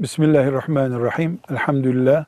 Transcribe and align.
Bismillahirrahmanirrahim. 0.00 1.38
Elhamdülillah. 1.50 2.24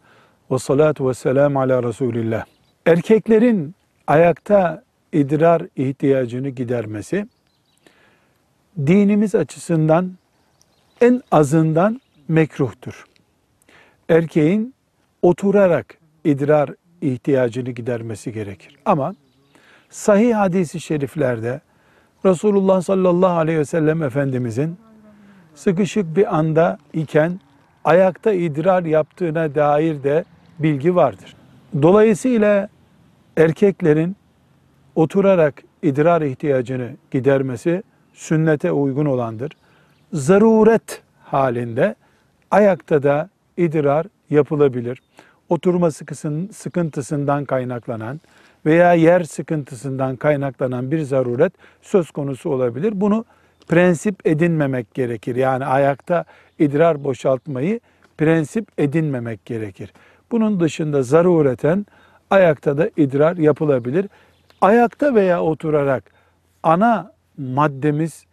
Ve 0.51 0.59
salatu 0.59 1.09
ve 1.09 1.15
selamu 1.15 1.61
ala 1.61 1.83
Resulillah. 1.83 2.45
Erkeklerin 2.87 3.75
ayakta 4.07 4.83
idrar 5.13 5.63
ihtiyacını 5.77 6.49
gidermesi, 6.49 7.27
dinimiz 8.79 9.35
açısından 9.35 10.13
en 11.01 11.23
azından 11.31 12.01
mekruhtur. 12.29 13.05
Erkeğin 14.09 14.75
oturarak 15.23 15.99
idrar 16.25 16.71
ihtiyacını 17.01 17.71
gidermesi 17.71 18.33
gerekir. 18.33 18.77
Ama 18.85 19.15
sahih 19.91 20.35
hadisi 20.35 20.81
şeriflerde 20.81 21.61
Resulullah 22.25 22.83
sallallahu 22.83 23.39
aleyhi 23.39 23.59
ve 23.59 23.65
sellem 23.65 24.03
Efendimizin 24.03 24.77
sıkışık 25.55 26.17
bir 26.17 26.37
anda 26.37 26.79
iken 26.93 27.41
ayakta 27.85 28.33
idrar 28.33 28.85
yaptığına 28.85 29.55
dair 29.55 30.03
de 30.03 30.25
bilgi 30.59 30.95
vardır. 30.97 31.37
Dolayısıyla 31.83 32.69
erkeklerin 33.37 34.17
oturarak 34.95 35.63
idrar 35.83 36.23
ihtiyacını 36.23 36.91
gidermesi 37.11 37.83
sünnete 38.13 38.73
uygun 38.73 39.07
olandır. 39.07 39.53
Zaruret 40.13 41.03
halinde 41.25 41.95
ayakta 42.51 43.03
da 43.03 43.29
idrar 43.57 44.07
yapılabilir. 44.31 45.03
Oturma 45.49 45.91
sıkıntısından 46.53 47.45
kaynaklanan 47.45 48.21
veya 48.67 48.95
yer 48.95 49.25
sıkıntısından 49.25 50.17
kaynaklanan 50.17 50.91
bir 50.91 51.01
zaruret 51.01 51.53
söz 51.83 52.11
konusu 52.11 52.51
olabilir. 52.51 53.01
Bunu 53.01 53.25
prensip 53.69 54.27
edinmemek 54.27 54.95
gerekir. 54.95 55.37
Yani 55.37 55.65
ayakta 55.65 56.25
idrar 56.59 57.05
boşaltmayı 57.05 57.81
prensip 58.19 58.69
edinmemek 58.79 59.45
gerekir. 59.45 59.93
Bunun 60.31 60.61
dışında 60.61 61.03
zarureten 61.03 61.87
ayakta 62.31 62.79
da 62.79 62.91
idrar 62.97 63.37
yapılabilir. 63.37 64.07
Ayakta 64.61 65.15
veya 65.15 65.43
oturarak 65.43 66.05
ana 66.63 67.13
maddemiz, 67.39 68.25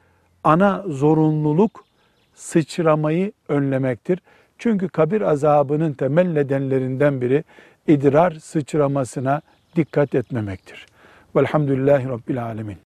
ana 0.43 0.83
zorunluluk 0.87 1.85
sıçramayı 2.35 3.31
önlemektir. 3.47 4.19
Çünkü 4.57 4.89
kabir 4.89 5.21
azabının 5.21 5.93
temel 5.93 6.27
nedenlerinden 6.27 7.21
biri 7.21 7.43
idrar 7.87 8.31
sıçramasına 8.31 9.41
dikkat 9.75 10.15
etmemektir. 10.15 10.85
Velhamdülillahi 11.35 12.09
Rabbil 12.09 12.43
Alemin. 12.43 12.88